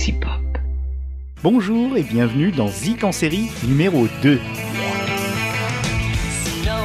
sexy 0.00 0.12
pop. 0.12 0.30
Bonjour 1.42 1.96
et 1.96 2.02
bienvenue 2.02 2.52
dans 2.52 2.68
Zik 2.68 3.04
en 3.04 3.12
série 3.12 3.50
numéro 3.64 4.06
2. 4.22 4.40
No 6.64 6.80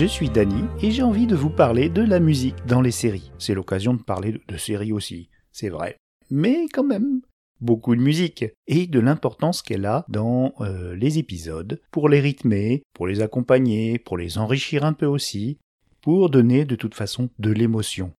Je 0.00 0.06
suis 0.06 0.30
Dany 0.30 0.64
et 0.80 0.90
j'ai 0.90 1.02
envie 1.02 1.26
de 1.26 1.36
vous 1.36 1.50
parler 1.50 1.90
de 1.90 2.00
la 2.00 2.20
musique 2.20 2.64
dans 2.66 2.80
les 2.80 2.90
séries. 2.90 3.32
C'est 3.38 3.52
l'occasion 3.52 3.92
de 3.92 4.02
parler 4.02 4.40
de- 4.48 4.56
séries 4.56 4.94
aussi, 4.94 5.28
c'est 5.52 5.68
vrai. 5.68 5.98
Mais 6.30 6.68
quand 6.72 6.84
même, 6.84 7.20
beaucoup 7.60 7.94
de 7.94 8.00
musique 8.00 8.46
et 8.66 8.86
de 8.86 8.98
l'importance 8.98 9.60
qu'elle 9.60 9.84
a 9.84 10.06
dans 10.08 10.54
euh, 10.62 10.96
les 10.96 11.18
épisodes, 11.18 11.82
pour 11.90 12.08
les 12.08 12.20
rythmer, 12.20 12.82
pour 12.94 13.08
les 13.08 13.20
accompagner, 13.20 13.98
pour 13.98 14.16
les 14.16 14.38
enrichir 14.38 14.86
un 14.86 14.94
peu 14.94 15.04
aussi, 15.04 15.58
pour 16.00 16.30
donner 16.30 16.64
de 16.64 16.76
toute 16.76 16.94
façon 16.94 17.28
de 17.38 17.50
l'émotion. 17.50 18.14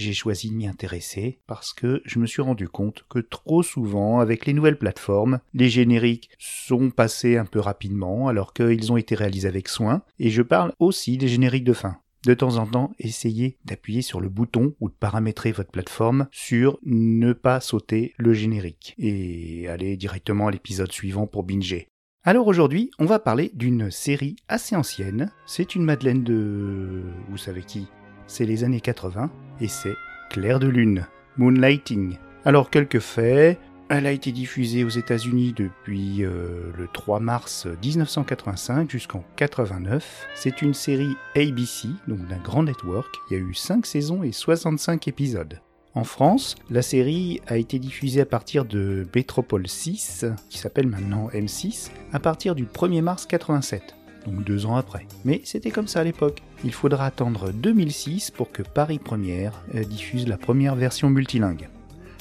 J'ai 0.00 0.14
choisi 0.14 0.48
de 0.48 0.54
m'y 0.54 0.66
intéresser 0.66 1.40
parce 1.46 1.74
que 1.74 2.00
je 2.06 2.18
me 2.18 2.26
suis 2.26 2.40
rendu 2.40 2.70
compte 2.70 3.04
que 3.10 3.18
trop 3.18 3.62
souvent, 3.62 4.20
avec 4.20 4.46
les 4.46 4.54
nouvelles 4.54 4.78
plateformes, 4.78 5.40
les 5.52 5.68
génériques 5.68 6.30
sont 6.38 6.88
passés 6.88 7.36
un 7.36 7.44
peu 7.44 7.60
rapidement 7.60 8.26
alors 8.26 8.54
qu'ils 8.54 8.90
ont 8.92 8.96
été 8.96 9.14
réalisés 9.14 9.46
avec 9.48 9.68
soin, 9.68 10.00
et 10.18 10.30
je 10.30 10.40
parle 10.40 10.72
aussi 10.78 11.18
des 11.18 11.28
génériques 11.28 11.64
de 11.64 11.74
fin. 11.74 11.98
De 12.24 12.32
temps 12.32 12.56
en 12.56 12.66
temps, 12.66 12.92
essayez 12.98 13.58
d'appuyer 13.66 14.00
sur 14.00 14.22
le 14.22 14.30
bouton 14.30 14.74
ou 14.80 14.88
de 14.88 14.94
paramétrer 14.94 15.52
votre 15.52 15.70
plateforme 15.70 16.28
sur 16.32 16.78
ne 16.82 17.34
pas 17.34 17.60
sauter 17.60 18.14
le 18.16 18.32
générique 18.32 18.94
et 18.96 19.68
aller 19.68 19.98
directement 19.98 20.46
à 20.46 20.50
l'épisode 20.50 20.92
suivant 20.92 21.26
pour 21.26 21.42
binger. 21.42 21.88
Alors 22.24 22.46
aujourd'hui, 22.46 22.90
on 22.98 23.04
va 23.04 23.18
parler 23.18 23.50
d'une 23.52 23.90
série 23.90 24.36
assez 24.48 24.74
ancienne. 24.74 25.30
C'est 25.44 25.74
une 25.74 25.84
Madeleine 25.84 26.24
de... 26.24 27.02
Vous 27.28 27.38
savez 27.38 27.62
qui? 27.62 27.86
C'est 28.30 28.44
les 28.44 28.62
années 28.62 28.80
80 28.80 29.28
et 29.60 29.66
c'est 29.66 29.96
Clair 30.30 30.60
de 30.60 30.68
Lune, 30.68 31.04
Moonlighting. 31.36 32.16
Alors 32.44 32.70
quelques 32.70 33.00
faits, 33.00 33.58
elle 33.88 34.06
a 34.06 34.12
été 34.12 34.30
diffusée 34.30 34.84
aux 34.84 34.88
États-Unis 34.88 35.52
depuis 35.52 36.24
euh, 36.24 36.70
le 36.78 36.86
3 36.86 37.18
mars 37.18 37.66
1985 37.82 38.88
jusqu'en 38.88 39.24
89. 39.34 40.28
C'est 40.36 40.62
une 40.62 40.74
série 40.74 41.16
ABC, 41.34 41.88
donc 42.06 42.24
d'un 42.28 42.38
grand 42.38 42.62
network. 42.62 43.12
Il 43.28 43.36
y 43.36 43.40
a 43.40 43.42
eu 43.42 43.52
5 43.52 43.84
saisons 43.84 44.22
et 44.22 44.30
65 44.30 45.08
épisodes. 45.08 45.60
En 45.96 46.04
France, 46.04 46.54
la 46.70 46.82
série 46.82 47.40
a 47.48 47.56
été 47.56 47.80
diffusée 47.80 48.20
à 48.20 48.26
partir 48.26 48.64
de 48.64 49.08
Métropole 49.12 49.66
6, 49.66 50.26
qui 50.48 50.58
s'appelle 50.58 50.86
maintenant 50.86 51.30
M6, 51.30 51.90
à 52.12 52.20
partir 52.20 52.54
du 52.54 52.64
1er 52.64 53.02
mars 53.02 53.26
87, 53.26 53.96
donc 54.26 54.44
deux 54.44 54.66
ans 54.66 54.76
après. 54.76 55.06
Mais 55.24 55.40
c'était 55.44 55.70
comme 55.70 55.88
ça 55.88 56.00
à 56.00 56.04
l'époque. 56.04 56.42
Il 56.64 56.72
faudra 56.72 57.06
attendre 57.06 57.52
2006 57.52 58.30
pour 58.30 58.52
que 58.52 58.62
Paris 58.62 58.98
Première 58.98 59.62
euh, 59.74 59.84
diffuse 59.84 60.26
la 60.28 60.36
première 60.36 60.74
version 60.74 61.10
multilingue. 61.10 61.68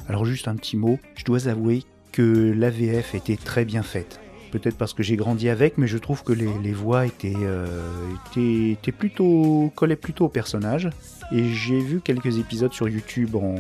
Alors 0.08 0.26
juste 0.26 0.48
un 0.48 0.56
petit 0.56 0.78
mot, 0.78 1.00
je 1.16 1.26
dois 1.26 1.48
avouer 1.48 1.84
que 2.12 2.52
l'AVF 2.52 3.16
était 3.16 3.38
très 3.38 3.66
bien 3.66 3.84
faite. 3.84 4.20
Peut-être 4.52 4.78
parce 4.78 4.94
que 4.94 5.04
j'ai 5.04 5.16
grandi 5.16 5.48
avec, 5.48 5.78
mais 5.78 5.88
je 5.88 6.00
trouve 6.00 6.24
que 6.24 6.34
les, 6.34 6.72
voix 6.72 7.06
étaient, 7.06 7.34
euh, 7.38 7.68
étaient, 8.32 8.72
étaient 8.72 8.92
plutôt 8.92 9.72
collaient 9.76 9.96
plutôt 9.96 10.26
au 10.26 10.30
personnage. 10.30 10.90
Et 11.32 11.50
j'ai 11.54 11.80
vu 11.80 12.02
quelques 12.02 12.40
épisodes 12.40 12.74
sur 12.74 12.90
YouTube 12.90 13.36
en 13.36 13.56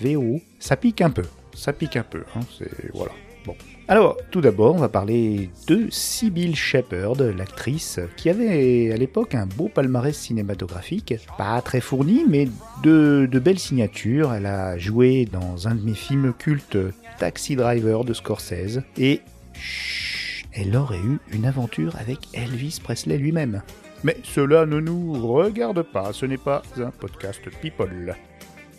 VO. 0.00 0.40
Ça 0.60 0.76
pique 0.76 1.00
un 1.00 1.10
peu, 1.10 1.24
ça 1.54 1.72
pique 1.72 1.96
un 1.96 2.04
peu. 2.04 2.22
Hein, 2.36 2.40
c'est 2.56 2.92
voilà. 2.94 3.10
Bon. 3.44 3.56
Alors, 3.90 4.18
tout 4.30 4.42
d'abord, 4.42 4.74
on 4.74 4.78
va 4.78 4.90
parler 4.90 5.48
de 5.66 5.86
Sybil 5.88 6.54
Shepherd, 6.54 7.22
l'actrice, 7.22 7.98
qui 8.18 8.28
avait 8.28 8.92
à 8.92 8.98
l'époque 8.98 9.34
un 9.34 9.46
beau 9.46 9.68
palmarès 9.68 10.14
cinématographique, 10.14 11.14
pas 11.38 11.62
très 11.62 11.80
fourni, 11.80 12.26
mais 12.28 12.48
de, 12.82 13.26
de 13.30 13.38
belles 13.38 13.58
signatures. 13.58 14.34
Elle 14.34 14.44
a 14.44 14.76
joué 14.76 15.24
dans 15.24 15.68
un 15.68 15.74
de 15.74 15.80
mes 15.80 15.94
films 15.94 16.34
cultes, 16.34 16.76
Taxi 17.18 17.56
Driver 17.56 18.04
de 18.04 18.12
Scorsese, 18.12 18.82
et 18.98 19.22
chut, 19.54 20.46
elle 20.52 20.76
aurait 20.76 20.98
eu 20.98 21.18
une 21.32 21.46
aventure 21.46 21.96
avec 21.96 22.18
Elvis 22.34 22.80
Presley 22.82 23.16
lui-même. 23.16 23.62
Mais 24.04 24.18
cela 24.22 24.66
ne 24.66 24.80
nous 24.80 25.14
regarde 25.14 25.80
pas, 25.80 26.12
ce 26.12 26.26
n'est 26.26 26.36
pas 26.36 26.62
un 26.76 26.90
podcast 26.90 27.40
People. 27.62 28.14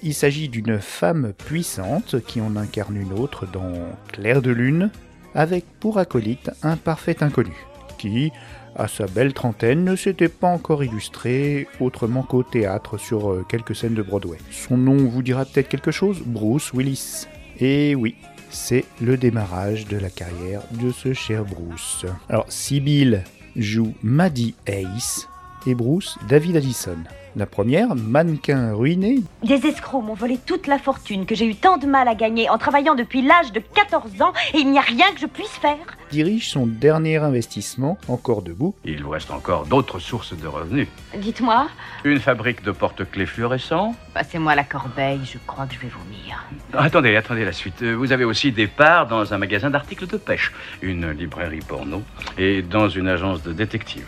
Il 0.01 0.13
s'agit 0.13 0.47
d'une 0.47 0.79
femme 0.79 1.33
puissante 1.33 2.23
qui 2.25 2.39
en 2.39 2.55
incarne 2.55 2.95
une 2.95 3.13
autre 3.13 3.45
dans 3.45 3.73
Clair 4.07 4.41
de 4.41 4.51
Lune, 4.51 4.91
avec 5.35 5.65
pour 5.79 5.97
acolyte 5.97 6.51
un 6.63 6.77
parfait 6.77 7.21
inconnu, 7.21 7.55
qui, 7.97 8.31
à 8.77 8.87
sa 8.87 9.07
belle 9.07 9.33
trentaine, 9.33 9.83
ne 9.83 9.95
s'était 9.97 10.29
pas 10.29 10.47
encore 10.47 10.85
illustré 10.85 11.67
autrement 11.81 12.23
qu'au 12.23 12.43
théâtre 12.43 12.97
sur 12.97 13.29
euh, 13.29 13.45
quelques 13.47 13.75
scènes 13.75 13.93
de 13.93 14.01
Broadway. 14.01 14.37
Son 14.51 14.77
nom 14.77 14.95
vous 14.95 15.21
dira 15.21 15.43
peut-être 15.43 15.69
quelque 15.69 15.91
chose 15.91 16.21
Bruce 16.25 16.71
Willis. 16.73 17.27
Et 17.59 17.93
oui, 17.93 18.15
c'est 18.49 18.85
le 19.01 19.17
démarrage 19.17 19.85
de 19.85 19.97
la 19.97 20.09
carrière 20.09 20.61
de 20.71 20.91
ce 20.91 21.13
cher 21.13 21.43
Bruce. 21.43 22.05
Alors, 22.29 22.45
Sibyl 22.49 23.23
joue 23.55 23.93
Maddie 24.01 24.55
Ace 24.65 25.28
et 25.65 25.75
Bruce 25.75 26.17
David 26.27 26.57
Addison. 26.57 26.97
La 27.35 27.45
première, 27.45 27.95
mannequin 27.95 28.73
ruiné, 28.73 29.19
Des 29.43 29.67
escrocs 29.67 30.03
m'ont 30.03 30.15
volé 30.15 30.39
toute 30.43 30.65
la 30.65 30.79
fortune 30.79 31.27
que 31.27 31.35
j'ai 31.35 31.45
eu 31.45 31.53
tant 31.55 31.77
de 31.77 31.85
mal 31.85 32.07
à 32.07 32.15
gagner 32.15 32.49
en 32.49 32.57
travaillant 32.57 32.95
depuis 32.95 33.21
l'âge 33.21 33.51
de 33.51 33.59
14 33.59 34.21
ans 34.23 34.33
et 34.55 34.57
il 34.57 34.71
n'y 34.71 34.79
a 34.79 34.81
rien 34.81 35.05
que 35.13 35.19
je 35.19 35.27
puisse 35.27 35.47
faire. 35.61 35.77
dirige 36.11 36.49
son 36.49 36.65
dernier 36.65 37.17
investissement, 37.17 37.99
encore 38.07 38.41
debout, 38.41 38.73
Il 38.83 39.03
vous 39.03 39.11
reste 39.11 39.29
encore 39.29 39.67
d'autres 39.67 39.99
sources 39.99 40.33
de 40.35 40.47
revenus. 40.47 40.87
Dites-moi, 41.15 41.67
Une 42.03 42.19
fabrique 42.19 42.63
de 42.63 42.71
porte-clés 42.71 43.27
fluorescents. 43.27 43.93
passez-moi 44.15 44.55
la 44.55 44.63
corbeille, 44.63 45.21
je 45.23 45.37
crois 45.45 45.67
que 45.67 45.75
je 45.75 45.79
vais 45.81 45.87
vomir. 45.89 46.45
Attendez, 46.73 47.15
attendez 47.15 47.45
la 47.45 47.53
suite. 47.53 47.83
Euh, 47.83 47.93
Vous 47.93 48.11
avez 48.11 48.25
aussi 48.25 48.51
des 48.51 48.67
parts 48.67 49.07
dans 49.07 49.33
un 49.35 49.37
magasin 49.37 49.69
d'articles 49.69 50.07
de 50.07 50.17
pêche, 50.17 50.51
une 50.81 51.11
librairie 51.11 51.59
porno 51.59 52.01
et 52.39 52.63
dans 52.63 52.89
une 52.89 53.07
agence 53.07 53.43
de 53.43 53.53
détectives. 53.53 54.07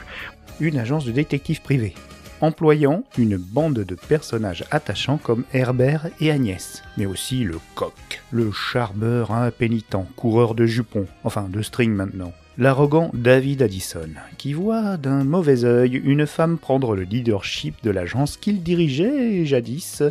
Une 0.62 0.78
agence 0.78 1.06
de 1.06 1.12
détectives 1.12 1.62
privés, 1.62 1.96
employant 2.40 3.04
une 3.18 3.38
bande 3.38 3.80
de 3.80 3.96
personnages 3.96 4.64
attachants 4.72 5.18
comme 5.18 5.44
Herbert 5.54 6.08
et 6.22 6.32
Agnès, 6.32 6.84
mais 6.98 7.06
aussi 7.06 7.44
le 7.44 7.60
coq, 7.76 8.22
le 8.32 8.52
charmeur 8.52 9.32
impénitent, 9.32 10.06
coureur 10.16 10.56
de 10.56 10.66
jupons, 10.66 11.08
enfin 11.24 11.48
de 11.50 11.62
string 11.62 11.92
maintenant, 11.92 12.32
l'arrogant 12.58 13.10
David 13.14 13.64
Addison, 13.64 14.10
qui 14.38 14.54
voit 14.54 14.98
d'un 14.98 15.24
mauvais 15.24 15.66
œil 15.66 16.00
une 16.04 16.28
femme 16.28 16.58
prendre 16.58 16.96
le 16.96 17.04
leadership 17.04 17.76
de 17.84 17.92
l'agence 17.92 18.38
qu'il 18.38 18.64
dirigeait 18.64 19.46
jadis. 19.46 20.04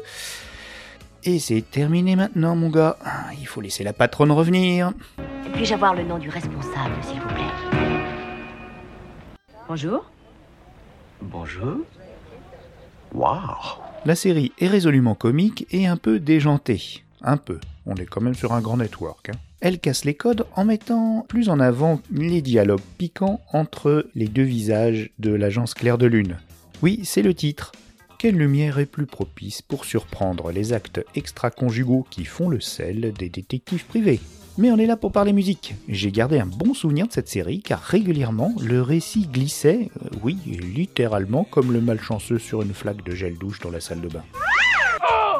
Et 1.23 1.39
c'est 1.39 1.63
terminé 1.71 2.17
maintenant, 2.17 2.57
mon 2.57 2.71
gars. 2.71 2.97
Il 3.39 3.47
faut 3.47 3.61
laisser 3.61 3.85
la 3.85 3.93
patronne 3.93 4.33
revenir. 4.33 4.93
Puis-je 5.53 5.75
avoir 5.75 5.95
le 5.95 6.03
nom 6.03 6.19
du 6.19 6.31
responsable, 6.31 6.95
s'il 7.03 7.21
vous 7.21 7.29
plaît? 7.29 7.71
Bonjour. 9.69 10.11
Bonjour. 11.23 11.79
Waouh 13.13 13.39
La 14.07 14.15
série 14.15 14.53
est 14.59 14.67
résolument 14.69 15.15
comique 15.15 15.67
et 15.71 15.87
un 15.87 15.97
peu 15.97 16.19
déjantée. 16.19 17.03
Un 17.23 17.37
peu. 17.37 17.59
On 17.87 17.95
est 17.97 18.07
quand 18.07 18.21
même 18.21 18.35
sur 18.35 18.53
un 18.53 18.61
grand 18.61 18.77
network. 18.77 19.31
hein. 19.31 19.39
Elle 19.61 19.79
casse 19.79 20.05
les 20.05 20.15
codes 20.15 20.47
en 20.57 20.65
mettant 20.65 21.27
plus 21.29 21.51
en 21.51 21.61
avant 21.61 22.01
les 22.11 22.41
dialogues 22.41 22.81
piquants 22.97 23.41
entre 23.53 24.07
les 24.15 24.27
deux 24.29 24.43
visages 24.43 25.11
de 25.19 25.33
l'agence 25.35 25.75
Claire 25.75 25.99
de 25.99 26.07
Lune. 26.07 26.37
Oui, 26.83 27.01
c'est 27.05 27.21
le 27.23 27.35
titre. 27.35 27.73
Quelle 28.21 28.37
lumière 28.37 28.79
est 28.79 28.85
plus 28.85 29.07
propice 29.07 29.63
pour 29.63 29.87
surprendre 29.87 30.51
les 30.53 30.75
actes 30.75 31.01
extra-conjugaux 31.15 32.07
qui 32.11 32.27
font 32.27 32.51
le 32.51 32.61
sel 32.61 33.15
des 33.15 33.31
détectives 33.31 33.87
privés? 33.87 34.21
Mais 34.59 34.71
on 34.71 34.77
est 34.77 34.85
là 34.85 34.99
pour 34.99 35.11
parler 35.11 35.33
musique. 35.33 35.75
J'ai 35.89 36.13
gardé 36.13 36.39
un 36.39 36.45
bon 36.45 36.75
souvenir 36.75 37.09
de 37.09 37.13
cette 37.13 37.31
série 37.31 37.63
car 37.63 37.81
régulièrement 37.81 38.53
le 38.61 38.83
récit 38.83 39.27
glissait, 39.27 39.89
euh, 40.05 40.09
oui, 40.23 40.37
littéralement 40.45 41.45
comme 41.45 41.73
le 41.73 41.81
malchanceux 41.81 42.39
sur 42.39 42.61
une 42.61 42.75
flaque 42.75 43.03
de 43.05 43.15
gel 43.15 43.39
douche 43.39 43.61
dans 43.61 43.71
la 43.71 43.81
salle 43.81 44.03
de 44.03 44.09
bain. 44.09 44.25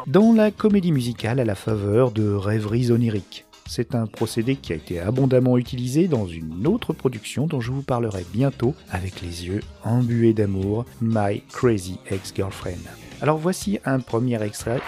Dans 0.07 0.33
la 0.33 0.51
comédie 0.51 0.93
musicale 0.93 1.39
à 1.39 1.45
la 1.45 1.57
faveur 1.57 2.13
de 2.13 2.33
rêveries 2.33 2.93
oniriques. 2.93 3.45
C'est 3.73 3.95
un 3.95 4.07
procédé 4.09 4.57
qui 4.57 4.73
a 4.73 4.75
été 4.75 4.99
abondamment 4.99 5.57
utilisé 5.57 6.09
dans 6.09 6.27
une 6.27 6.67
autre 6.67 6.93
production 6.93 7.47
dont 7.47 7.61
je 7.61 7.71
vous 7.71 7.83
parlerai 7.83 8.27
bientôt 8.33 8.75
avec 8.91 9.21
les 9.21 9.47
yeux 9.47 9.61
embués 9.85 10.35
d'amour, 10.35 10.87
My 11.01 11.45
Crazy 11.53 12.01
Ex-Girlfriend. 12.11 12.83
Alors 13.23 13.39
voici 13.39 13.79
un 13.85 14.01
premier 14.01 14.43
extrait. 14.43 14.81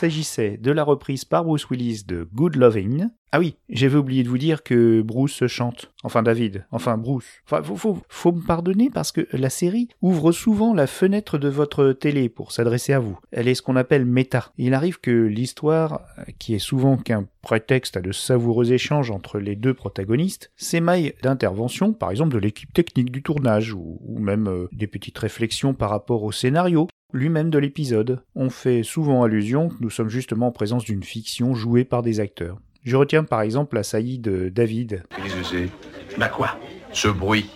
S'agissait 0.00 0.56
de 0.56 0.72
la 0.72 0.82
reprise 0.82 1.26
par 1.26 1.44
Bruce 1.44 1.68
Willis 1.68 2.04
de 2.06 2.26
Good 2.32 2.56
Loving. 2.56 3.08
Ah 3.32 3.38
oui, 3.38 3.56
j'avais 3.68 3.98
oublié 3.98 4.22
de 4.22 4.30
vous 4.30 4.38
dire 4.38 4.62
que 4.62 5.02
Bruce 5.02 5.46
chante. 5.46 5.92
Enfin 6.02 6.22
David, 6.22 6.64
enfin 6.70 6.96
Bruce. 6.96 7.26
Enfin, 7.44 7.62
faut, 7.62 7.76
faut, 7.76 7.98
faut 8.08 8.32
me 8.32 8.40
pardonner 8.40 8.88
parce 8.88 9.12
que 9.12 9.28
la 9.32 9.50
série 9.50 9.88
ouvre 10.00 10.32
souvent 10.32 10.72
la 10.72 10.86
fenêtre 10.86 11.36
de 11.36 11.48
votre 11.48 11.92
télé 11.92 12.30
pour 12.30 12.50
s'adresser 12.50 12.94
à 12.94 12.98
vous. 12.98 13.18
Elle 13.30 13.46
est 13.46 13.54
ce 13.54 13.60
qu'on 13.60 13.76
appelle 13.76 14.06
méta. 14.06 14.52
Il 14.56 14.72
arrive 14.72 15.00
que 15.00 15.10
l'histoire, 15.10 16.00
qui 16.38 16.54
est 16.54 16.58
souvent 16.58 16.96
qu'un 16.96 17.26
prétexte 17.42 17.98
à 17.98 18.00
de 18.00 18.10
savoureux 18.10 18.72
échanges 18.72 19.10
entre 19.10 19.38
les 19.38 19.54
deux 19.54 19.74
protagonistes, 19.74 20.50
s'émaille 20.56 21.12
d'interventions, 21.22 21.92
par 21.92 22.10
exemple 22.10 22.32
de 22.32 22.38
l'équipe 22.38 22.72
technique 22.72 23.12
du 23.12 23.22
tournage, 23.22 23.74
ou, 23.74 24.00
même 24.18 24.48
euh, 24.48 24.68
des 24.72 24.86
petites 24.86 25.18
réflexions 25.18 25.74
par 25.74 25.90
rapport 25.90 26.22
au 26.22 26.32
scénario, 26.32 26.88
lui-même 27.12 27.50
de 27.50 27.58
l'épisode. 27.58 28.22
On 28.34 28.50
fait 28.50 28.82
souvent 28.82 29.22
allusion 29.22 29.68
que 29.68 29.74
nous 29.80 29.90
sommes 29.90 30.08
justement 30.08 30.48
en 30.48 30.52
présence 30.52 30.84
d'une 30.84 31.02
fiction 31.02 31.54
jouée 31.54 31.84
par 31.84 32.02
des 32.02 32.20
acteurs. 32.20 32.58
Je 32.84 32.96
retiens 32.96 33.24
par 33.24 33.42
exemple 33.42 33.76
la 33.76 33.82
saillie 33.82 34.18
de 34.18 34.48
David. 34.48 35.02
Qu'est-ce 35.16 35.36
que 35.36 35.42
c'est 35.44 36.18
Bah 36.18 36.28
quoi? 36.28 36.56
Ce 36.92 37.08
bruit. 37.08 37.50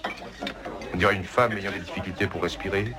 On 0.93 0.97
dirait 0.97 1.17
une 1.17 1.25
femme 1.25 1.53
ayant 1.59 1.73
des 1.73 1.81
difficultés 1.81 2.27
pour 2.27 2.43
respirer. 2.43 2.93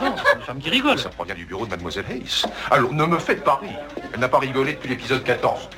Une 0.00 0.40
femme 0.42 0.58
qui 0.58 0.70
rigole. 0.70 0.98
Ça 0.98 1.10
provient 1.10 1.34
du 1.34 1.44
bureau 1.44 1.66
de 1.66 1.70
Mademoiselle 1.70 2.06
Hayes. 2.10 2.44
Alors, 2.70 2.92
ne 2.94 3.04
me 3.04 3.18
faites 3.18 3.44
pas 3.44 3.56
rire. 3.56 3.78
Elle 4.14 4.20
n'a 4.20 4.28
pas 4.28 4.38
rigolé 4.38 4.72
depuis 4.72 4.88
l'épisode 4.88 5.22
14. 5.24 5.68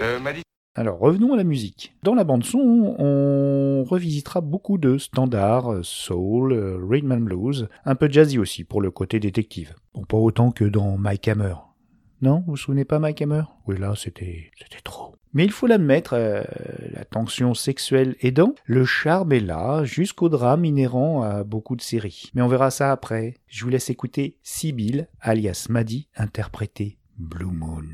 Euh, 0.00 0.18
m'a 0.18 0.32
dit 0.32 0.42
Alors 0.76 0.98
revenons 0.98 1.34
à 1.34 1.36
la 1.36 1.44
musique. 1.44 1.94
Dans 2.02 2.16
la 2.16 2.24
bande 2.24 2.42
son, 2.44 2.96
on 2.98 3.84
revisitera 3.84 4.40
beaucoup 4.40 4.76
de 4.76 4.98
standards, 4.98 5.72
euh, 5.72 5.80
soul, 5.84 6.52
euh, 6.52 6.78
rhythm 6.82 7.12
and 7.12 7.20
blues, 7.20 7.68
un 7.84 7.94
peu 7.94 8.10
jazzy 8.10 8.38
aussi 8.38 8.64
pour 8.64 8.82
le 8.82 8.90
côté 8.90 9.20
détective. 9.20 9.76
Bon, 9.94 10.04
pas 10.04 10.16
autant 10.16 10.50
que 10.50 10.64
dans 10.64 10.98
Mike 10.98 11.28
Hammer. 11.28 11.54
Non, 12.22 12.40
vous 12.40 12.52
vous 12.52 12.56
souvenez 12.56 12.84
pas 12.84 12.98
Mike 12.98 13.22
Hammer 13.22 13.42
Oui, 13.68 13.78
là, 13.78 13.94
c'était 13.96 14.50
trop. 14.82 15.14
Mais 15.32 15.44
il 15.44 15.52
faut 15.52 15.68
l'admettre, 15.68 16.14
euh, 16.14 16.42
la 16.92 17.04
tension 17.04 17.54
sexuelle 17.54 18.16
aidant, 18.20 18.54
le 18.64 18.84
charme 18.84 19.32
est 19.32 19.40
là, 19.40 19.84
jusqu'au 19.84 20.28
drame 20.28 20.64
inhérent 20.64 21.22
à 21.22 21.44
beaucoup 21.44 21.76
de 21.76 21.82
séries. 21.82 22.32
Mais 22.34 22.42
on 22.42 22.48
verra 22.48 22.72
ça 22.72 22.90
après. 22.90 23.34
Je 23.46 23.62
vous 23.62 23.70
laisse 23.70 23.90
écouter 23.90 24.38
Sibyl, 24.42 25.08
alias 25.20 25.66
Maddy, 25.70 26.08
interprétée 26.16 26.98
Blue 27.16 27.46
Moon. 27.46 27.84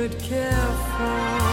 should 0.00 0.18
care 0.18 0.50
for. 0.96 1.49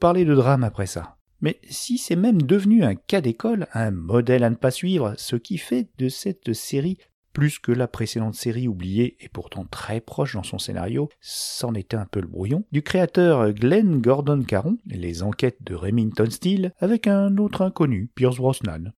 Parler 0.00 0.24
de 0.24 0.34
drame 0.34 0.64
après 0.64 0.86
ça 0.86 1.18
Mais 1.40 1.60
si 1.68 1.98
c'est 1.98 2.16
même 2.16 2.42
devenu 2.42 2.82
un 2.82 2.94
cas 2.94 3.20
d'école, 3.20 3.68
un 3.74 3.90
modèle 3.90 4.42
à 4.42 4.50
ne 4.50 4.56
pas 4.56 4.70
suivre, 4.70 5.14
ce 5.16 5.36
qui 5.36 5.58
fait 5.58 5.88
de 5.98 6.08
cette 6.08 6.54
série 6.54 6.98
plus 7.32 7.58
que 7.58 7.70
la 7.70 7.86
précédente 7.86 8.34
série 8.34 8.66
oubliée 8.66 9.16
et 9.20 9.28
pourtant 9.28 9.64
très 9.64 10.00
proche 10.00 10.34
dans 10.34 10.42
son 10.42 10.58
scénario, 10.58 11.08
c'en 11.20 11.74
était 11.74 11.96
un 11.96 12.06
peu 12.06 12.20
le 12.20 12.26
brouillon, 12.26 12.64
du 12.72 12.82
créateur 12.82 13.52
Glenn 13.52 14.00
Gordon 14.00 14.42
Caron, 14.42 14.78
Les 14.86 15.22
enquêtes 15.22 15.62
de 15.62 15.74
Remington 15.74 16.28
Steele, 16.28 16.72
avec 16.78 17.06
un 17.06 17.36
autre 17.36 17.62
inconnu, 17.62 18.10
Pierce 18.14 18.36
Brosnan. 18.36 18.92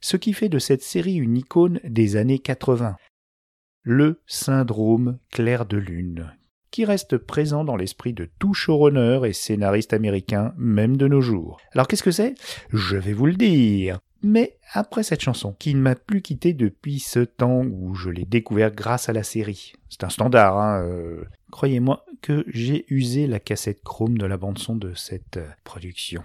Ce 0.00 0.16
qui 0.16 0.32
fait 0.32 0.48
de 0.48 0.58
cette 0.58 0.82
série 0.82 1.16
une 1.16 1.36
icône 1.36 1.78
des 1.84 2.16
années 2.16 2.38
80. 2.38 2.96
Le 3.82 4.20
syndrome 4.26 5.18
clair 5.30 5.66
de 5.66 5.76
lune, 5.76 6.32
qui 6.70 6.84
reste 6.84 7.16
présent 7.18 7.64
dans 7.64 7.76
l'esprit 7.76 8.12
de 8.12 8.28
tout 8.38 8.54
showrunner 8.54 9.20
et 9.26 9.32
scénariste 9.32 9.92
américain, 9.92 10.54
même 10.56 10.96
de 10.96 11.08
nos 11.08 11.20
jours. 11.20 11.60
Alors 11.72 11.88
qu'est-ce 11.88 12.02
que 12.02 12.10
c'est? 12.10 12.34
Je 12.72 12.96
vais 12.96 13.12
vous 13.12 13.26
le 13.26 13.34
dire. 13.34 13.98
Mais 14.22 14.56
après 14.72 15.04
cette 15.04 15.20
chanson, 15.20 15.54
qui 15.58 15.74
ne 15.74 15.80
m'a 15.80 15.94
plus 15.94 16.22
quitté 16.22 16.52
depuis 16.52 16.98
ce 16.98 17.20
temps 17.20 17.62
où 17.64 17.94
je 17.94 18.10
l'ai 18.10 18.24
découvert 18.24 18.72
grâce 18.72 19.08
à 19.08 19.12
la 19.12 19.22
série, 19.22 19.74
c'est 19.88 20.02
un 20.02 20.08
standard, 20.08 20.58
hein, 20.58 20.82
euh, 20.82 21.24
croyez-moi 21.52 22.04
que 22.20 22.44
j'ai 22.48 22.84
usé 22.88 23.28
la 23.28 23.38
cassette 23.38 23.82
chrome 23.82 24.18
de 24.18 24.26
la 24.26 24.36
bande-son 24.36 24.74
de 24.74 24.92
cette 24.94 25.36
euh, 25.36 25.46
production. 25.62 26.24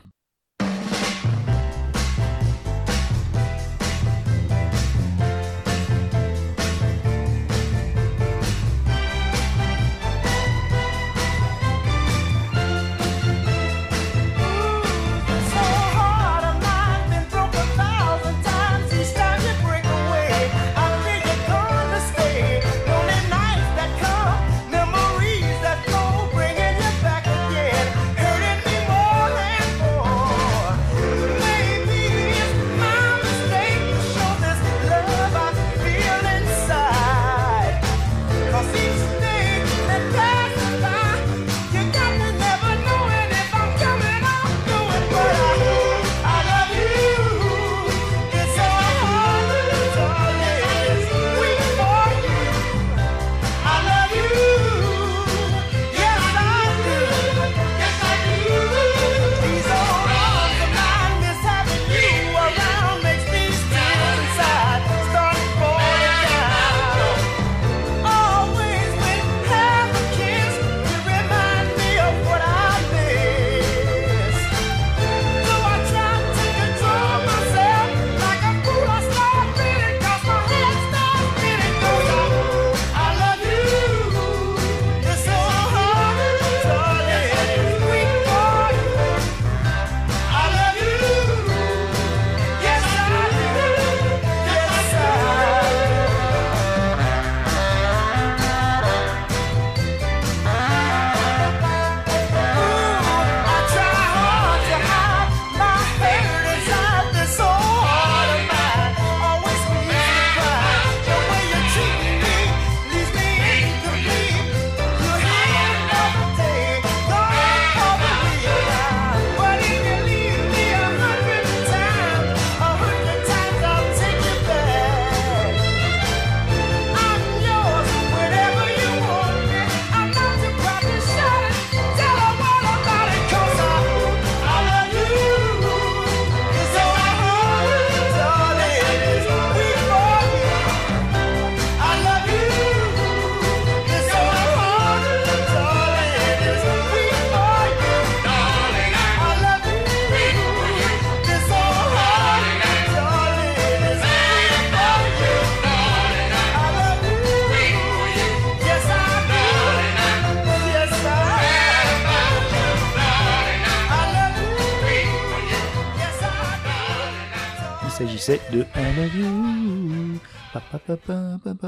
S'agissait 168.23 168.41
de 168.53 168.61
I. 168.61 170.19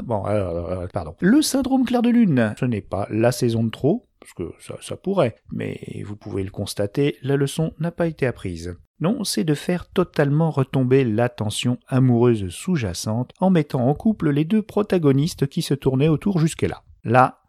Bon, 0.04 0.24
alors, 0.24 0.72
euh, 0.72 0.88
pardon. 0.88 1.16
Le 1.20 1.42
syndrome 1.42 1.86
clair 1.86 2.02
de 2.02 2.10
lune, 2.10 2.54
ce 2.60 2.66
n'est 2.66 2.82
pas 2.82 3.08
la 3.10 3.32
saison 3.32 3.64
de 3.64 3.70
trop, 3.70 4.08
parce 4.20 4.34
que 4.34 4.52
ça, 4.60 4.76
ça 4.82 4.96
pourrait, 4.96 5.36
mais 5.52 5.80
vous 6.06 6.16
pouvez 6.16 6.44
le 6.44 6.52
constater, 6.52 7.18
la 7.22 7.36
leçon 7.36 7.74
n'a 7.80 7.92
pas 7.92 8.08
été 8.08 8.26
apprise. 8.26 8.78
Non, 9.02 9.24
c'est 9.24 9.44
de 9.44 9.54
faire 9.54 9.90
totalement 9.90 10.52
retomber 10.52 11.04
la 11.04 11.28
tension 11.30 11.78
amoureuse 11.88 12.48
sous-jacente 12.50 13.34
en 13.40 13.50
mettant 13.50 13.88
en 13.88 13.94
couple 13.94 14.30
les 14.30 14.46
deux 14.46 14.62
protagonistes 14.62 15.48
qui 15.48 15.62
se 15.62 15.74
tournaient 15.74 16.08
autour 16.08 16.40
jusque-là. 16.40 16.84
Là, 17.04 17.42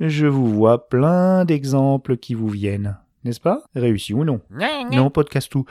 je 0.00 0.26
vous 0.26 0.48
vois 0.48 0.88
plein 0.88 1.44
d'exemples 1.46 2.16
qui 2.18 2.34
vous 2.34 2.48
viennent. 2.48 2.98
N'est-ce 3.24 3.40
pas? 3.40 3.62
Réussi 3.74 4.14
ou 4.14 4.24
non? 4.24 4.40
Non, 4.96 5.10
podcast 5.10 5.50
tout. 5.50 5.64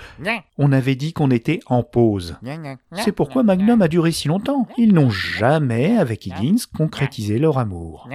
On 0.58 0.72
avait 0.72 0.96
dit 0.96 1.14
qu'on 1.14 1.32
était 1.32 1.60
en 1.66 1.84
pause. 1.84 2.38
C'est 2.94 3.12
pourquoi 3.12 3.44
Magnum 3.44 3.82
a 3.82 3.88
duré 3.88 4.12
si 4.12 4.28
longtemps. 4.28 4.68
Ils 4.78 4.94
n'ont 4.94 5.10
jamais, 5.10 5.98
avec 5.98 6.26
Higgins, 6.26 6.64
concrétisé 6.76 7.40
leur 7.40 7.58
amour. 7.58 8.08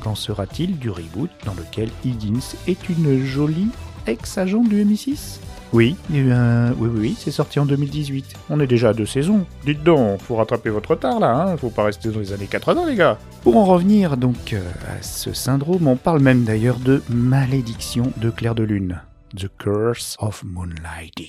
Qu'en 0.00 0.14
sera-t-il 0.14 0.78
du 0.78 0.90
reboot 0.90 1.30
dans 1.44 1.54
lequel 1.54 1.88
Higgins 2.04 2.54
est 2.66 2.88
une 2.88 3.24
jolie 3.24 3.68
ex-agent 4.06 4.62
du 4.64 4.84
MI6 4.84 5.38
oui, 5.74 5.96
il 6.08 6.16
y 6.16 6.18
a 6.20 6.22
eu 6.22 6.32
un- 6.32 6.72
oui, 6.74 6.88
oui, 6.88 6.98
oui, 7.00 7.16
c'est 7.18 7.32
sorti 7.32 7.58
en 7.58 7.66
2018. 7.66 8.34
On 8.48 8.60
est 8.60 8.66
déjà 8.68 8.90
à 8.90 8.92
deux 8.94 9.06
saisons. 9.06 9.44
Dites 9.66 9.82
donc, 9.82 10.20
faut 10.20 10.36
rattraper 10.36 10.70
votre 10.70 10.92
retard 10.92 11.18
là, 11.18 11.32
hein 11.34 11.56
faut 11.56 11.68
pas 11.70 11.82
rester 11.84 12.10
dans 12.10 12.20
les 12.20 12.32
années 12.32 12.46
80 12.46 12.86
les 12.88 12.94
gars. 12.94 13.18
Pour 13.42 13.56
en 13.56 13.64
revenir 13.64 14.16
donc 14.16 14.52
euh, 14.52 14.62
à 14.88 15.02
ce 15.02 15.32
syndrome, 15.32 15.88
on 15.88 15.96
parle 15.96 16.20
même 16.20 16.44
d'ailleurs 16.44 16.78
de 16.78 17.02
malédiction 17.10 18.12
de 18.18 18.30
clair 18.30 18.54
de 18.54 18.62
lune. 18.62 19.02
The 19.36 19.48
Curse 19.58 20.16
of 20.20 20.44
Moonlighting. 20.44 21.28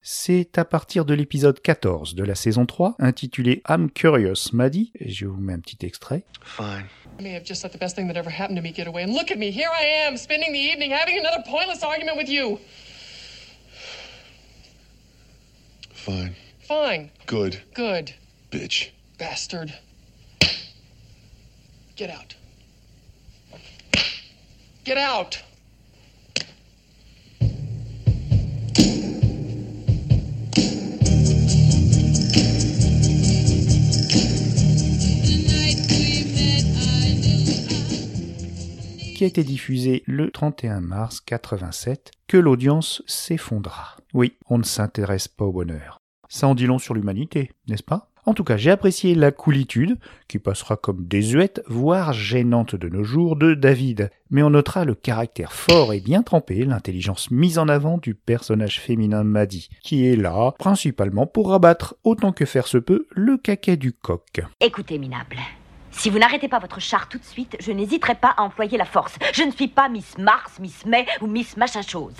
C'est 0.00 0.58
à 0.58 0.64
partir 0.64 1.04
de 1.04 1.14
l'épisode 1.14 1.60
14 1.60 2.14
de 2.14 2.22
la 2.24 2.34
saison 2.36 2.66
3, 2.66 2.94
intitulé 3.00 3.62
I'm 3.68 3.90
Curious, 3.90 4.50
m'a 4.52 4.68
dit, 4.68 4.92
et 4.98 5.10
je 5.10 5.26
vous 5.26 5.40
mets 5.40 5.52
un 5.54 5.58
petit 5.60 5.84
extrait. 5.84 6.24
Fine. 6.44 6.84
I 7.18 7.22
may 7.22 7.34
have 7.36 7.44
just 7.44 7.62
let 7.64 7.70
the 7.70 7.78
best 7.80 7.96
thing 7.96 8.06
that 8.12 8.16
ever 8.18 8.30
happened 8.30 8.56
to 8.58 8.62
me 8.62 8.72
get 8.72 8.86
away. 8.86 9.02
And 9.04 9.12
look 9.12 9.30
at 9.30 9.36
me, 9.38 9.50
here 9.50 9.68
I 9.80 10.06
am, 10.08 10.16
spending 10.16 10.52
the 10.52 10.58
evening 10.72 10.90
having 10.92 11.18
another 11.18 11.42
pointless 11.48 11.82
argument 11.84 12.16
with 12.16 12.28
you. 12.28 12.58
Fine. 16.04 16.34
Fine, 16.66 17.10
Good. 17.26 17.62
good, 17.74 18.12
Bitch. 18.50 18.90
bastard. 19.18 19.72
Get 21.94 22.10
out. 22.10 22.34
Get 24.82 24.98
out. 24.98 25.40
A 39.24 39.26
été 39.26 39.44
diffusé 39.44 40.02
le 40.06 40.30
31 40.30 40.80
mars 40.80 41.20
87, 41.20 42.10
que 42.26 42.36
l'audience 42.36 43.02
s'effondra. 43.06 43.96
Oui, 44.14 44.34
on 44.48 44.58
ne 44.58 44.64
s'intéresse 44.64 45.28
pas 45.28 45.44
au 45.44 45.52
bonheur. 45.52 45.98
Ça 46.28 46.48
en 46.48 46.54
dit 46.54 46.66
long 46.66 46.78
sur 46.78 46.94
l'humanité, 46.94 47.50
n'est-ce 47.68 47.82
pas? 47.82 48.12
En 48.24 48.34
tout 48.34 48.44
cas, 48.44 48.56
j'ai 48.56 48.70
apprécié 48.70 49.16
la 49.16 49.32
coolitude, 49.32 49.98
qui 50.28 50.38
passera 50.38 50.76
comme 50.76 51.06
désuète, 51.06 51.60
voire 51.66 52.12
gênante 52.12 52.76
de 52.76 52.88
nos 52.88 53.02
jours, 53.02 53.34
de 53.34 53.54
David, 53.54 54.10
mais 54.30 54.44
on 54.44 54.50
notera 54.50 54.84
le 54.84 54.94
caractère 54.94 55.52
fort 55.52 55.92
et 55.92 56.00
bien 56.00 56.22
trempé, 56.22 56.64
l'intelligence 56.64 57.32
mise 57.32 57.58
en 57.58 57.66
avant 57.66 57.98
du 57.98 58.14
personnage 58.14 58.80
féminin 58.80 59.24
Maddy, 59.24 59.68
qui 59.82 60.06
est 60.06 60.16
là, 60.16 60.54
principalement 60.58 61.26
pour 61.26 61.50
rabattre, 61.50 61.96
autant 62.04 62.32
que 62.32 62.44
faire 62.44 62.68
se 62.68 62.78
peut, 62.78 63.08
le 63.10 63.38
caquet 63.38 63.76
du 63.76 63.92
coq. 63.92 64.42
Écoutez, 64.60 64.98
minable. 64.98 65.38
Si 65.92 66.10
vous 66.10 66.18
n'arrêtez 66.18 66.48
pas 66.48 66.58
votre 66.58 66.80
char 66.80 67.08
tout 67.08 67.18
de 67.18 67.24
suite, 67.24 67.56
je 67.60 67.70
n'hésiterai 67.70 68.16
pas 68.16 68.34
à 68.36 68.42
employer 68.42 68.76
la 68.76 68.84
force. 68.84 69.16
Je 69.32 69.44
ne 69.44 69.52
suis 69.52 69.68
pas 69.68 69.88
Miss 69.88 70.18
Mars, 70.18 70.58
Miss 70.58 70.84
May 70.84 71.06
ou 71.20 71.26
Miss 71.26 71.56
Machin 71.56 71.82
Chose. 71.82 72.16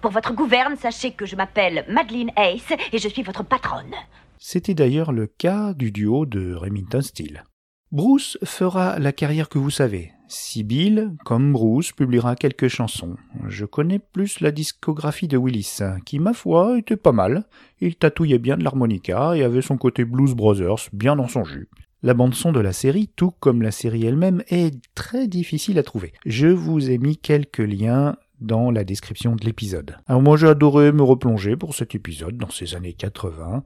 Pour 0.00 0.12
votre 0.12 0.32
gouverne, 0.32 0.76
sachez 0.76 1.10
que 1.10 1.26
je 1.26 1.34
m'appelle 1.34 1.84
Madeleine 1.88 2.30
Ace 2.36 2.72
et 2.92 2.98
je 2.98 3.08
suis 3.08 3.22
votre 3.22 3.42
patronne. 3.42 3.94
C'était 4.38 4.74
d'ailleurs 4.74 5.10
le 5.10 5.26
cas 5.26 5.72
du 5.74 5.90
duo 5.90 6.26
de 6.26 6.54
Remington 6.54 7.00
Steele. 7.00 7.42
Bruce 7.90 8.38
fera 8.44 8.98
la 8.98 9.12
carrière 9.12 9.48
que 9.48 9.58
vous 9.58 9.70
savez. 9.70 10.12
Sibyl, 10.28 11.12
comme 11.24 11.52
Bruce, 11.52 11.92
publiera 11.92 12.36
quelques 12.36 12.68
chansons. 12.68 13.16
Je 13.48 13.64
connais 13.64 13.98
plus 13.98 14.40
la 14.40 14.50
discographie 14.50 15.28
de 15.28 15.38
Willis, 15.38 15.78
qui, 16.04 16.18
ma 16.18 16.32
foi, 16.32 16.78
était 16.78 16.96
pas 16.96 17.12
mal. 17.12 17.44
Il 17.80 17.96
tatouillait 17.96 18.38
bien 18.38 18.56
de 18.56 18.64
l'harmonica 18.64 19.36
et 19.36 19.44
avait 19.44 19.62
son 19.62 19.78
côté 19.78 20.04
Blues 20.04 20.34
Brothers 20.34 20.88
bien 20.92 21.16
dans 21.16 21.28
son 21.28 21.44
jus. 21.44 21.68
La 22.02 22.14
bande-son 22.14 22.52
de 22.52 22.60
la 22.60 22.72
série, 22.72 23.08
tout 23.16 23.30
comme 23.30 23.62
la 23.62 23.70
série 23.70 24.06
elle-même, 24.06 24.42
est 24.48 24.74
très 24.94 25.28
difficile 25.28 25.78
à 25.78 25.82
trouver. 25.82 26.12
Je 26.24 26.46
vous 26.46 26.90
ai 26.90 26.98
mis 26.98 27.16
quelques 27.16 27.58
liens 27.58 28.16
dans 28.40 28.70
la 28.70 28.84
description 28.84 29.34
de 29.34 29.44
l'épisode. 29.44 29.96
Alors 30.06 30.20
moi 30.20 30.36
j'ai 30.36 30.46
adoré 30.46 30.92
me 30.92 31.02
replonger 31.02 31.56
pour 31.56 31.74
cet 31.74 31.94
épisode 31.94 32.36
dans 32.36 32.50
ces 32.50 32.74
années 32.74 32.92
80 32.92 33.64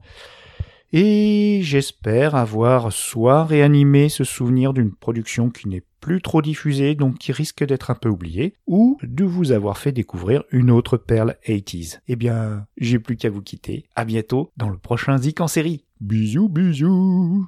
et 0.93 1.61
j'espère 1.63 2.35
avoir 2.35 2.91
soit 2.91 3.45
réanimé 3.45 4.09
ce 4.09 4.23
souvenir 4.23 4.73
d'une 4.73 4.93
production 4.93 5.49
qui 5.49 5.69
n'est 5.69 5.83
plus 6.01 6.21
trop 6.21 6.41
diffusée, 6.41 6.95
donc 6.95 7.17
qui 7.17 7.31
risque 7.31 7.63
d'être 7.63 7.91
un 7.91 7.95
peu 7.95 8.09
oubliée, 8.09 8.55
ou 8.67 8.97
de 9.03 9.23
vous 9.23 9.51
avoir 9.51 9.77
fait 9.77 9.91
découvrir 9.91 10.43
une 10.51 10.71
autre 10.71 10.97
perle 10.97 11.35
80s. 11.47 11.99
Eh 12.07 12.15
bien, 12.15 12.65
j'ai 12.77 12.99
plus 12.99 13.15
qu'à 13.15 13.29
vous 13.29 13.41
quitter. 13.41 13.85
À 13.95 14.03
bientôt 14.03 14.51
dans 14.57 14.69
le 14.69 14.77
prochain 14.77 15.17
Zik 15.17 15.39
en 15.39 15.47
série. 15.47 15.85
Bisous, 16.01 16.49
bisous. 16.49 17.47